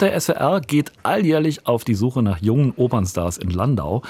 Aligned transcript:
Der 0.00 0.20
SWR 0.20 0.60
geht 0.60 0.90
alljährlich 1.04 1.68
auf 1.68 1.84
die 1.84 1.94
Suche 1.94 2.20
nach 2.20 2.38
jungen 2.38 2.72
Opernstars 2.74 3.38
in 3.38 3.50
Landau. 3.50 4.02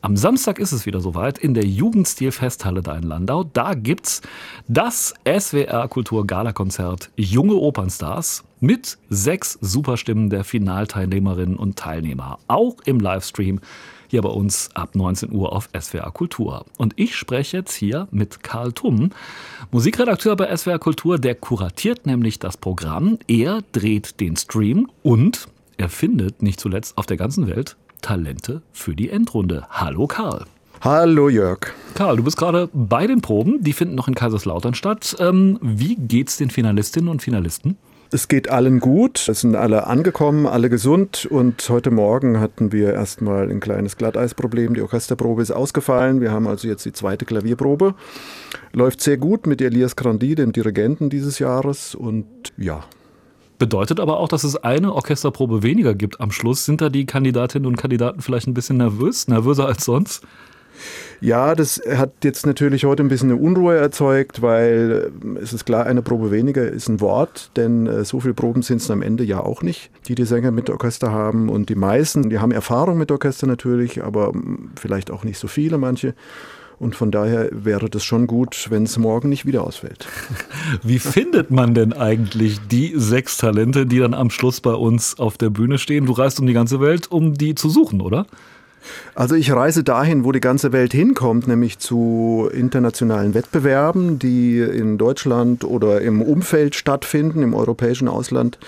Am 0.00 0.16
Samstag 0.16 0.58
ist 0.58 0.72
es 0.72 0.86
wieder 0.86 1.02
soweit 1.02 1.36
in 1.36 1.52
der 1.52 1.66
Jugendstil-Festhalle 1.66 2.80
da 2.80 2.96
in 2.96 3.02
Landau. 3.02 3.44
Da 3.44 3.74
gibt's 3.74 4.22
das 4.66 5.12
SWR 5.28 5.88
Kultur 5.88 6.26
Gala 6.26 6.54
Konzert 6.54 7.10
Junge 7.16 7.56
Opernstars 7.56 8.44
mit 8.60 8.96
sechs 9.10 9.58
Superstimmen 9.60 10.30
der 10.30 10.42
Finalteilnehmerinnen 10.42 11.56
und 11.56 11.76
Teilnehmer. 11.76 12.38
Auch 12.48 12.76
im 12.86 12.98
Livestream 12.98 13.60
hier 14.16 14.22
bei 14.22 14.30
uns 14.30 14.70
ab 14.72 14.94
19 14.94 15.30
Uhr 15.30 15.52
auf 15.52 15.68
SWR 15.78 16.10
Kultur. 16.10 16.64
Und 16.78 16.94
ich 16.96 17.14
spreche 17.16 17.58
jetzt 17.58 17.74
hier 17.74 18.08
mit 18.10 18.42
Karl 18.42 18.72
Tumm, 18.72 19.10
Musikredakteur 19.70 20.36
bei 20.36 20.56
SWR 20.56 20.78
Kultur, 20.78 21.18
der 21.18 21.34
kuratiert 21.34 22.06
nämlich 22.06 22.38
das 22.38 22.56
Programm. 22.56 23.18
Er 23.28 23.60
dreht 23.72 24.18
den 24.20 24.34
Stream 24.38 24.88
und 25.02 25.48
er 25.76 25.90
findet 25.90 26.40
nicht 26.40 26.60
zuletzt 26.60 26.96
auf 26.96 27.04
der 27.04 27.18
ganzen 27.18 27.46
Welt 27.46 27.76
Talente 28.00 28.62
für 28.72 28.94
die 28.94 29.10
Endrunde. 29.10 29.66
Hallo 29.68 30.06
Karl. 30.06 30.46
Hallo 30.80 31.28
Jörg. 31.28 31.74
Karl, 31.92 32.16
du 32.16 32.22
bist 32.22 32.38
gerade 32.38 32.70
bei 32.72 33.06
den 33.06 33.20
Proben, 33.20 33.62
die 33.62 33.74
finden 33.74 33.96
noch 33.96 34.08
in 34.08 34.14
Kaiserslautern 34.14 34.72
statt. 34.72 35.14
Ähm, 35.20 35.58
wie 35.60 35.96
geht's 35.96 36.38
den 36.38 36.48
Finalistinnen 36.48 37.10
und 37.10 37.20
Finalisten? 37.20 37.76
Es 38.12 38.28
geht 38.28 38.48
allen 38.48 38.78
gut, 38.78 39.28
es 39.28 39.40
sind 39.40 39.56
alle 39.56 39.88
angekommen, 39.88 40.46
alle 40.46 40.70
gesund 40.70 41.26
und 41.28 41.68
heute 41.68 41.90
Morgen 41.90 42.38
hatten 42.38 42.70
wir 42.70 42.94
erstmal 42.94 43.50
ein 43.50 43.58
kleines 43.58 43.96
Glatteisproblem. 43.96 44.74
Die 44.74 44.82
Orchesterprobe 44.82 45.42
ist 45.42 45.50
ausgefallen. 45.50 46.20
Wir 46.20 46.30
haben 46.30 46.46
also 46.46 46.68
jetzt 46.68 46.84
die 46.84 46.92
zweite 46.92 47.24
Klavierprobe. 47.24 47.94
Läuft 48.72 49.00
sehr 49.00 49.16
gut 49.16 49.48
mit 49.48 49.60
Elias 49.60 49.96
Grandi, 49.96 50.36
dem 50.36 50.52
Dirigenten 50.52 51.10
dieses 51.10 51.40
Jahres 51.40 51.96
und 51.96 52.26
ja, 52.56 52.84
Bedeutet 53.58 54.00
aber 54.00 54.18
auch, 54.18 54.28
dass 54.28 54.44
es 54.44 54.56
eine 54.56 54.92
Orchesterprobe 54.92 55.62
weniger 55.62 55.94
gibt 55.94 56.20
am 56.20 56.30
Schluss. 56.30 56.66
Sind 56.66 56.82
da 56.82 56.90
die 56.90 57.06
Kandidatinnen 57.06 57.66
und 57.66 57.76
Kandidaten 57.76 58.20
vielleicht 58.20 58.46
ein 58.46 58.52
bisschen 58.52 58.76
nervös, 58.76 59.28
nervöser 59.28 59.66
als 59.66 59.84
sonst? 59.86 60.22
Ja, 61.20 61.54
das 61.54 61.80
hat 61.88 62.12
jetzt 62.24 62.46
natürlich 62.46 62.84
heute 62.84 63.02
ein 63.02 63.08
bisschen 63.08 63.30
eine 63.30 63.40
Unruhe 63.40 63.76
erzeugt, 63.76 64.42
weil 64.42 65.10
äh, 65.36 65.38
es 65.38 65.52
ist 65.52 65.64
klar, 65.64 65.86
eine 65.86 66.02
Probe 66.02 66.30
weniger 66.30 66.66
ist 66.66 66.88
ein 66.88 67.00
Wort, 67.00 67.50
denn 67.56 67.86
äh, 67.86 68.04
so 68.04 68.20
viele 68.20 68.34
Proben 68.34 68.62
sind 68.62 68.80
es 68.80 68.90
am 68.90 69.02
Ende 69.02 69.24
ja 69.24 69.40
auch 69.40 69.62
nicht, 69.62 69.90
die 70.08 70.14
die 70.14 70.24
Sänger 70.24 70.50
mit 70.50 70.70
Orchester 70.70 71.10
haben. 71.10 71.48
Und 71.48 71.68
die 71.68 71.74
meisten, 71.74 72.30
die 72.30 72.38
haben 72.38 72.52
Erfahrung 72.52 72.98
mit 72.98 73.10
Orchester 73.10 73.46
natürlich, 73.46 74.04
aber 74.04 74.28
hm, 74.28 74.70
vielleicht 74.78 75.10
auch 75.10 75.24
nicht 75.24 75.38
so 75.38 75.48
viele 75.48 75.78
manche. 75.78 76.14
Und 76.78 76.94
von 76.94 77.10
daher 77.10 77.48
wäre 77.52 77.88
das 77.88 78.04
schon 78.04 78.26
gut, 78.26 78.66
wenn 78.68 78.82
es 78.82 78.98
morgen 78.98 79.30
nicht 79.30 79.46
wieder 79.46 79.64
ausfällt. 79.64 80.06
Wie 80.82 80.98
findet 80.98 81.50
man 81.50 81.72
denn 81.72 81.94
eigentlich 81.94 82.60
die 82.70 82.92
sechs 82.96 83.38
Talente, 83.38 83.86
die 83.86 83.98
dann 83.98 84.12
am 84.12 84.28
Schluss 84.28 84.60
bei 84.60 84.74
uns 84.74 85.18
auf 85.18 85.38
der 85.38 85.48
Bühne 85.48 85.78
stehen? 85.78 86.04
Du 86.04 86.12
reist 86.12 86.38
um 86.38 86.46
die 86.46 86.52
ganze 86.52 86.80
Welt, 86.80 87.10
um 87.10 87.34
die 87.34 87.54
zu 87.54 87.70
suchen, 87.70 88.02
oder? 88.02 88.26
Also 89.14 89.34
ich 89.34 89.52
reise 89.52 89.82
dahin, 89.82 90.24
wo 90.24 90.32
die 90.32 90.40
ganze 90.40 90.72
Welt 90.72 90.92
hinkommt, 90.92 91.48
nämlich 91.48 91.78
zu 91.78 92.50
internationalen 92.52 93.34
Wettbewerben, 93.34 94.18
die 94.18 94.60
in 94.60 94.98
Deutschland 94.98 95.64
oder 95.64 96.00
im 96.00 96.22
Umfeld 96.22 96.74
stattfinden, 96.74 97.42
im 97.42 97.54
europäischen 97.54 98.08
Ausland. 98.08 98.58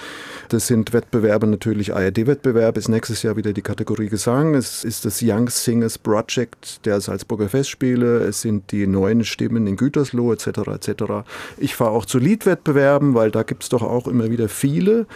Das 0.48 0.66
sind 0.66 0.94
Wettbewerbe 0.94 1.46
natürlich, 1.46 1.94
ARD-Wettbewerb 1.94 2.78
ist 2.78 2.88
nächstes 2.88 3.22
Jahr 3.22 3.36
wieder 3.36 3.52
die 3.52 3.60
Kategorie 3.60 4.08
Gesang. 4.08 4.54
Es 4.54 4.82
ist 4.82 5.04
das 5.04 5.20
Young 5.22 5.50
Singers 5.50 5.98
Project 5.98 6.86
der 6.86 7.02
Salzburger 7.02 7.50
Festspiele. 7.50 8.20
Es 8.20 8.40
sind 8.40 8.72
die 8.72 8.86
neuen 8.86 9.24
Stimmen 9.24 9.66
in 9.66 9.76
Gütersloh 9.76 10.32
etc. 10.32 10.46
etc. 10.46 11.04
Ich 11.58 11.74
fahre 11.74 11.90
auch 11.90 12.06
zu 12.06 12.18
Liedwettbewerben, 12.18 13.14
weil 13.14 13.30
da 13.30 13.42
gibt 13.42 13.64
es 13.64 13.68
doch 13.68 13.82
auch 13.82 14.08
immer 14.08 14.30
wieder 14.30 14.48
viele, 14.48 15.06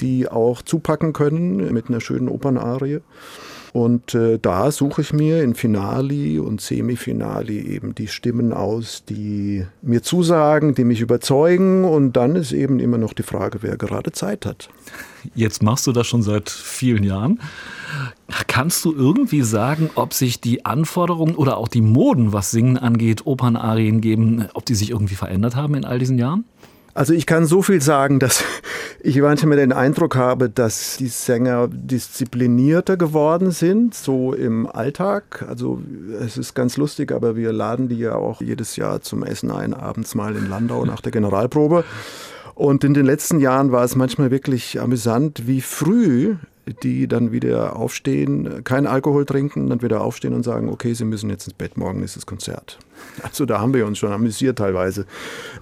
die 0.00 0.28
auch 0.28 0.60
zupacken 0.60 1.14
können 1.14 1.72
mit 1.72 1.88
einer 1.88 2.02
schönen 2.02 2.28
Opernarie. 2.28 3.00
Und 3.76 4.14
äh, 4.14 4.38
da 4.38 4.70
suche 4.70 5.02
ich 5.02 5.12
mir 5.12 5.42
in 5.42 5.54
Finali 5.54 6.38
und 6.38 6.62
Semifinali 6.62 7.58
eben 7.60 7.94
die 7.94 8.08
Stimmen 8.08 8.54
aus, 8.54 9.04
die 9.04 9.66
mir 9.82 10.02
zusagen, 10.02 10.74
die 10.74 10.84
mich 10.84 11.02
überzeugen. 11.02 11.84
Und 11.84 12.14
dann 12.14 12.36
ist 12.36 12.52
eben 12.52 12.80
immer 12.80 12.96
noch 12.96 13.12
die 13.12 13.22
Frage, 13.22 13.58
wer 13.60 13.76
gerade 13.76 14.12
Zeit 14.12 14.46
hat. 14.46 14.70
Jetzt 15.34 15.62
machst 15.62 15.86
du 15.86 15.92
das 15.92 16.06
schon 16.06 16.22
seit 16.22 16.48
vielen 16.48 17.04
Jahren. 17.04 17.38
Kannst 18.46 18.82
du 18.86 18.94
irgendwie 18.94 19.42
sagen, 19.42 19.90
ob 19.94 20.14
sich 20.14 20.40
die 20.40 20.64
Anforderungen 20.64 21.34
oder 21.34 21.58
auch 21.58 21.68
die 21.68 21.82
Moden, 21.82 22.32
was 22.32 22.52
Singen 22.52 22.78
angeht, 22.78 23.26
Opernarien 23.26 24.00
geben, 24.00 24.46
ob 24.54 24.64
die 24.64 24.74
sich 24.74 24.88
irgendwie 24.88 25.16
verändert 25.16 25.54
haben 25.54 25.74
in 25.74 25.84
all 25.84 25.98
diesen 25.98 26.16
Jahren? 26.16 26.46
Also 26.96 27.12
ich 27.12 27.26
kann 27.26 27.44
so 27.44 27.60
viel 27.60 27.82
sagen, 27.82 28.18
dass 28.20 28.42
ich 29.00 29.20
manchmal 29.20 29.58
den 29.58 29.72
Eindruck 29.72 30.16
habe, 30.16 30.48
dass 30.48 30.96
die 30.96 31.08
Sänger 31.08 31.68
disziplinierter 31.70 32.96
geworden 32.96 33.50
sind, 33.50 33.94
so 33.94 34.32
im 34.32 34.66
Alltag. 34.66 35.44
Also 35.46 35.82
es 36.18 36.38
ist 36.38 36.54
ganz 36.54 36.78
lustig, 36.78 37.12
aber 37.12 37.36
wir 37.36 37.52
laden 37.52 37.90
die 37.90 37.98
ja 37.98 38.14
auch 38.14 38.40
jedes 38.40 38.76
Jahr 38.76 39.02
zum 39.02 39.24
Essen 39.24 39.50
ein, 39.50 39.74
abends 39.74 40.14
mal 40.14 40.34
in 40.36 40.48
Landau 40.48 40.86
nach 40.86 41.02
der 41.02 41.12
Generalprobe. 41.12 41.84
Und 42.54 42.82
in 42.82 42.94
den 42.94 43.04
letzten 43.04 43.40
Jahren 43.40 43.72
war 43.72 43.84
es 43.84 43.94
manchmal 43.94 44.30
wirklich 44.30 44.80
amüsant, 44.80 45.46
wie 45.46 45.60
früh 45.60 46.36
die 46.82 47.06
dann 47.06 47.30
wieder 47.30 47.76
aufstehen, 47.76 48.64
kein 48.64 48.86
Alkohol 48.86 49.24
trinken, 49.24 49.68
dann 49.68 49.82
wieder 49.82 50.00
aufstehen 50.00 50.34
und 50.34 50.42
sagen, 50.42 50.68
okay, 50.68 50.94
sie 50.94 51.04
müssen 51.04 51.30
jetzt 51.30 51.46
ins 51.46 51.54
Bett, 51.54 51.76
morgen 51.76 52.02
ist 52.02 52.16
das 52.16 52.26
Konzert. 52.26 52.78
Also 53.22 53.46
da 53.46 53.60
haben 53.60 53.72
wir 53.72 53.86
uns 53.86 53.98
schon 53.98 54.12
amüsiert 54.12 54.58
teilweise. 54.58 55.06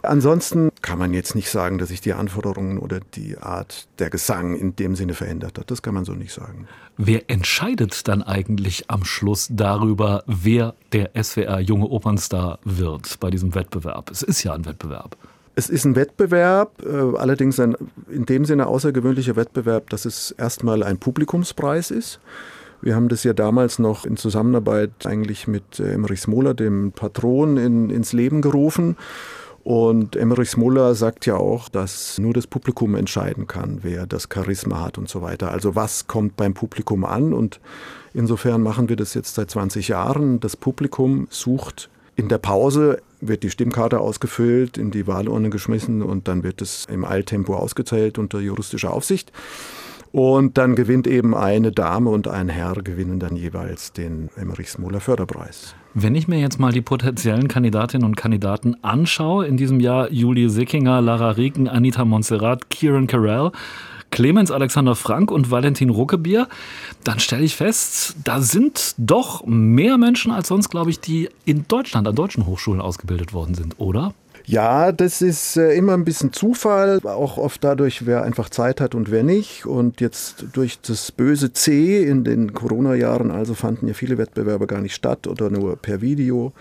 Ansonsten 0.02 0.70
kann 0.94 1.00
man 1.00 1.12
jetzt 1.12 1.34
nicht 1.34 1.50
sagen, 1.50 1.78
dass 1.78 1.88
sich 1.88 2.00
die 2.00 2.12
Anforderungen 2.12 2.78
oder 2.78 3.00
die 3.00 3.36
Art 3.36 3.88
der 3.98 4.10
Gesang 4.10 4.54
in 4.54 4.76
dem 4.76 4.94
Sinne 4.94 5.14
verändert 5.14 5.58
hat. 5.58 5.68
Das 5.72 5.82
kann 5.82 5.92
man 5.92 6.04
so 6.04 6.12
nicht 6.12 6.32
sagen. 6.32 6.68
Wer 6.96 7.28
entscheidet 7.28 8.06
dann 8.06 8.22
eigentlich 8.22 8.84
am 8.86 9.04
Schluss 9.04 9.48
darüber, 9.50 10.22
wer 10.28 10.76
der 10.92 11.10
SWR 11.20 11.58
junge 11.58 11.88
Opernstar 11.88 12.60
wird 12.62 13.18
bei 13.18 13.30
diesem 13.30 13.56
Wettbewerb? 13.56 14.08
Es 14.12 14.22
ist 14.22 14.44
ja 14.44 14.52
ein 14.52 14.66
Wettbewerb. 14.66 15.16
Es 15.56 15.68
ist 15.68 15.84
ein 15.84 15.96
Wettbewerb, 15.96 16.80
äh, 16.86 17.18
allerdings 17.18 17.58
ein 17.58 17.76
in 18.08 18.24
dem 18.24 18.44
Sinne 18.44 18.68
außergewöhnlicher 18.68 19.34
Wettbewerb, 19.34 19.90
dass 19.90 20.04
es 20.04 20.30
erstmal 20.30 20.84
ein 20.84 20.98
Publikumspreis 20.98 21.90
ist. 21.90 22.20
Wir 22.82 22.94
haben 22.94 23.08
das 23.08 23.24
ja 23.24 23.32
damals 23.32 23.80
noch 23.80 24.06
in 24.06 24.16
Zusammenarbeit 24.16 24.92
eigentlich 25.06 25.48
mit 25.48 25.80
äh, 25.80 25.94
Emmerich 25.94 26.20
Smoler, 26.20 26.54
dem 26.54 26.92
Patron, 26.92 27.56
in, 27.56 27.90
ins 27.90 28.12
Leben 28.12 28.42
gerufen. 28.42 28.96
Und 29.64 30.14
Emmerich 30.14 30.50
Smoller 30.50 30.94
sagt 30.94 31.24
ja 31.24 31.36
auch, 31.36 31.70
dass 31.70 32.18
nur 32.18 32.34
das 32.34 32.46
Publikum 32.46 32.94
entscheiden 32.94 33.46
kann, 33.46 33.78
wer 33.80 34.06
das 34.06 34.28
Charisma 34.32 34.82
hat 34.82 34.98
und 34.98 35.08
so 35.08 35.22
weiter. 35.22 35.50
Also 35.50 35.74
was 35.74 36.06
kommt 36.06 36.36
beim 36.36 36.52
Publikum 36.52 37.04
an? 37.04 37.32
Und 37.32 37.60
insofern 38.12 38.62
machen 38.62 38.90
wir 38.90 38.96
das 38.96 39.14
jetzt 39.14 39.34
seit 39.34 39.50
20 39.50 39.88
Jahren. 39.88 40.38
Das 40.38 40.54
Publikum 40.56 41.26
sucht 41.30 41.88
in 42.16 42.28
der 42.28 42.38
Pause 42.38 43.02
wird 43.20 43.42
die 43.42 43.50
Stimmkarte 43.50 43.98
ausgefüllt, 43.98 44.78
in 44.78 44.90
die 44.90 45.06
Wahlurne 45.06 45.50
geschmissen 45.50 46.02
und 46.02 46.28
dann 46.28 46.42
wird 46.42 46.62
es 46.62 46.84
im 46.90 47.04
Eiltempo 47.04 47.56
ausgezählt 47.56 48.18
unter 48.18 48.38
juristischer 48.38 48.92
Aufsicht. 48.92 49.32
Und 50.12 50.58
dann 50.58 50.76
gewinnt 50.76 51.08
eben 51.08 51.34
eine 51.34 51.72
Dame 51.72 52.10
und 52.10 52.28
ein 52.28 52.48
Herr 52.48 52.74
gewinnen 52.74 53.18
dann 53.18 53.34
jeweils 53.34 53.92
den 53.92 54.30
Emmerich-Smoler 54.36 55.00
Förderpreis. 55.00 55.74
Wenn 55.96 56.16
ich 56.16 56.26
mir 56.26 56.40
jetzt 56.40 56.58
mal 56.58 56.72
die 56.72 56.80
potenziellen 56.80 57.46
Kandidatinnen 57.46 58.04
und 58.04 58.16
Kandidaten 58.16 58.74
anschaue, 58.82 59.46
in 59.46 59.56
diesem 59.56 59.78
Jahr 59.78 60.10
Julie 60.10 60.50
Sickinger, 60.50 61.00
Lara 61.00 61.30
Rieken, 61.30 61.68
Anita 61.68 62.04
Montserrat, 62.04 62.68
Kieran 62.68 63.06
Carell, 63.06 63.52
Clemens 64.10 64.50
Alexander 64.50 64.96
Frank 64.96 65.30
und 65.30 65.52
Valentin 65.52 65.90
Ruckebier, 65.90 66.48
dann 67.04 67.20
stelle 67.20 67.44
ich 67.44 67.54
fest, 67.54 68.16
da 68.24 68.40
sind 68.40 68.96
doch 68.98 69.46
mehr 69.46 69.96
Menschen 69.96 70.32
als 70.32 70.48
sonst, 70.48 70.68
glaube 70.68 70.90
ich, 70.90 70.98
die 70.98 71.28
in 71.44 71.68
Deutschland 71.68 72.08
an 72.08 72.16
deutschen 72.16 72.44
Hochschulen 72.44 72.80
ausgebildet 72.80 73.32
worden 73.32 73.54
sind, 73.54 73.78
oder? 73.78 74.14
Ja, 74.46 74.92
das 74.92 75.22
ist 75.22 75.56
äh, 75.56 75.74
immer 75.74 75.94
ein 75.94 76.04
bisschen 76.04 76.34
Zufall, 76.34 77.00
auch 77.04 77.38
oft 77.38 77.64
dadurch, 77.64 78.04
wer 78.04 78.24
einfach 78.24 78.50
Zeit 78.50 78.78
hat 78.78 78.94
und 78.94 79.10
wer 79.10 79.22
nicht. 79.22 79.64
Und 79.64 80.02
jetzt 80.02 80.44
durch 80.52 80.80
das 80.82 81.12
böse 81.12 81.54
C 81.54 82.04
in 82.04 82.24
den 82.24 82.52
Corona-Jahren, 82.52 83.30
also 83.30 83.54
fanden 83.54 83.88
ja 83.88 83.94
viele 83.94 84.18
Wettbewerbe 84.18 84.66
gar 84.66 84.82
nicht 84.82 84.94
statt 84.94 85.26
oder 85.26 85.48
nur 85.48 85.76
per 85.76 86.02
Video. 86.02 86.52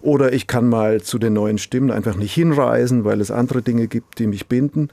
Oder 0.00 0.32
ich 0.32 0.46
kann 0.46 0.66
mal 0.66 1.02
zu 1.02 1.18
den 1.18 1.34
neuen 1.34 1.58
Stimmen 1.58 1.90
einfach 1.90 2.16
nicht 2.16 2.32
hinreisen, 2.32 3.04
weil 3.04 3.20
es 3.20 3.30
andere 3.30 3.60
Dinge 3.60 3.86
gibt, 3.86 4.18
die 4.18 4.26
mich 4.26 4.46
binden. 4.46 4.88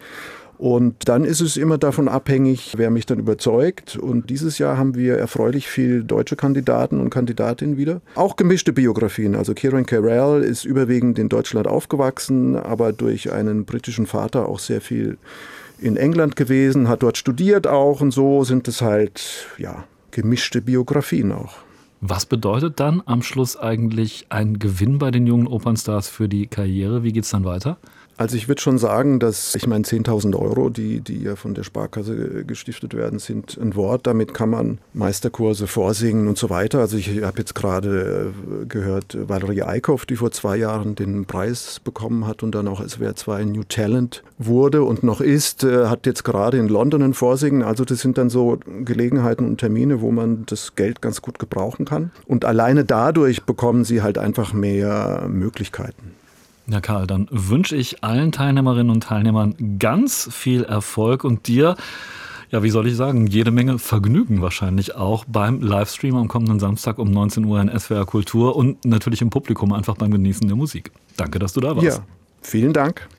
Und 0.63 1.09
dann 1.09 1.25
ist 1.25 1.41
es 1.41 1.57
immer 1.57 1.77
davon 1.77 2.07
abhängig, 2.07 2.71
wer 2.77 2.89
mich 2.89 3.05
dann 3.05 3.19
überzeugt. 3.19 3.97
Und 3.97 4.29
dieses 4.29 4.59
Jahr 4.59 4.77
haben 4.77 4.95
wir 4.95 5.17
erfreulich 5.17 5.67
viel 5.67 6.05
deutsche 6.05 6.37
Kandidaten 6.37 7.01
und 7.01 7.09
Kandidatinnen 7.09 7.75
wieder. 7.75 7.99
Auch 8.15 8.37
gemischte 8.37 8.71
Biografien. 8.71 9.35
Also 9.35 9.53
Kieran 9.53 9.85
Carell 9.85 10.41
ist 10.41 10.63
überwiegend 10.63 11.19
in 11.19 11.27
Deutschland 11.27 11.67
aufgewachsen, 11.67 12.55
aber 12.55 12.93
durch 12.93 13.33
einen 13.33 13.65
britischen 13.65 14.05
Vater 14.05 14.47
auch 14.47 14.59
sehr 14.59 14.79
viel 14.79 15.17
in 15.81 15.97
England 15.97 16.37
gewesen, 16.37 16.87
hat 16.87 17.03
dort 17.03 17.17
studiert 17.17 17.67
auch 17.67 17.99
und 17.99 18.11
so 18.11 18.45
sind 18.45 18.69
es 18.69 18.81
halt, 18.81 19.49
ja, 19.57 19.83
gemischte 20.11 20.61
Biografien 20.61 21.33
auch. 21.33 21.55
Was 21.99 22.25
bedeutet 22.25 22.79
dann 22.79 23.03
am 23.05 23.21
Schluss 23.21 23.57
eigentlich 23.57 24.27
ein 24.29 24.59
Gewinn 24.59 24.97
bei 24.97 25.11
den 25.11 25.27
jungen 25.27 25.47
Opernstars 25.47 26.07
für 26.07 26.29
die 26.29 26.47
Karriere? 26.47 27.03
Wie 27.03 27.11
geht 27.11 27.25
es 27.25 27.31
dann 27.31 27.43
weiter? 27.43 27.77
Also 28.23 28.37
ich 28.37 28.47
würde 28.47 28.61
schon 28.61 28.77
sagen, 28.77 29.19
dass 29.19 29.53
ich 29.53 29.67
meine 29.67 29.83
10.000 29.83 30.39
Euro, 30.39 30.69
die, 30.69 31.01
die 31.01 31.23
ja 31.23 31.35
von 31.35 31.53
der 31.55 31.63
Sparkasse 31.63 32.45
gestiftet 32.45 32.93
werden, 32.93 33.19
sind 33.19 33.57
ein 33.61 33.75
Wort. 33.75 34.07
Damit 34.07 34.33
kann 34.33 34.49
man 34.49 34.77
Meisterkurse 34.93 35.67
vorsingen 35.67 36.29
und 36.29 36.37
so 36.37 36.49
weiter. 36.49 36.79
Also 36.79 36.95
ich 36.95 37.21
habe 37.21 37.39
jetzt 37.39 37.53
gerade 37.53 38.31
äh, 38.61 38.65
gehört, 38.65 39.17
Valerie 39.27 39.63
Eickhoff, 39.63 40.05
die 40.05 40.15
vor 40.15 40.31
zwei 40.31 40.55
Jahren 40.55 40.95
den 40.95 41.25
Preis 41.25 41.81
bekommen 41.83 42.25
hat 42.25 42.43
und 42.43 42.55
dann 42.55 42.69
auch 42.69 42.81
SWR 42.87 43.13
2 43.13 43.43
New 43.43 43.63
Talent 43.67 44.23
wurde 44.37 44.83
und 44.83 45.03
noch 45.03 45.19
ist, 45.19 45.65
äh, 45.65 45.87
hat 45.87 46.05
jetzt 46.05 46.23
gerade 46.23 46.57
in 46.57 46.69
London 46.69 47.01
ein 47.01 47.13
Vorsingen. 47.13 47.61
Also 47.61 47.83
das 47.83 47.99
sind 47.99 48.17
dann 48.17 48.29
so 48.29 48.57
Gelegenheiten 48.85 49.45
und 49.45 49.57
Termine, 49.57 49.99
wo 49.99 50.13
man 50.13 50.45
das 50.45 50.75
Geld 50.75 51.01
ganz 51.01 51.21
gut 51.21 51.39
gebrauchen 51.39 51.83
kann. 51.83 52.11
Und 52.25 52.45
alleine 52.45 52.85
dadurch 52.85 53.43
bekommen 53.43 53.83
sie 53.83 54.01
halt 54.01 54.17
einfach 54.17 54.53
mehr 54.53 55.25
Möglichkeiten. 55.27 56.22
Ja, 56.67 56.79
Karl, 56.79 57.07
dann 57.07 57.27
wünsche 57.29 57.75
ich 57.75 58.03
allen 58.03 58.31
Teilnehmerinnen 58.31 58.89
und 58.89 59.03
Teilnehmern 59.03 59.77
ganz 59.79 60.29
viel 60.31 60.63
Erfolg 60.63 61.25
und 61.25 61.47
dir, 61.47 61.75
ja, 62.51 62.63
wie 62.63 62.69
soll 62.69 62.87
ich 62.87 62.95
sagen, 62.95 63.27
jede 63.27 63.51
Menge 63.51 63.79
Vergnügen 63.79 64.41
wahrscheinlich 64.41 64.95
auch 64.95 65.25
beim 65.25 65.61
Livestream 65.61 66.15
am 66.15 66.29
kommenden 66.29 66.59
Samstag 66.59 66.99
um 66.99 67.11
19 67.11 67.43
Uhr 67.45 67.59
in 67.59 67.77
SWR 67.77 68.05
Kultur 68.05 68.55
und 68.55 68.85
natürlich 68.85 69.21
im 69.21 69.29
Publikum 69.29 69.73
einfach 69.73 69.95
beim 69.95 70.11
Genießen 70.11 70.47
der 70.47 70.55
Musik. 70.55 70.91
Danke, 71.17 71.37
dass 71.39 71.51
du 71.51 71.59
da 71.59 71.75
warst. 71.75 71.85
Ja, 71.85 72.05
vielen 72.41 72.71
Dank. 72.71 73.09